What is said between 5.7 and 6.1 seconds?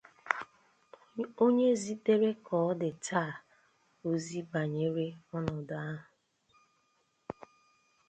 ahụ.